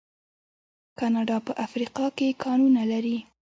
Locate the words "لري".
2.91-3.17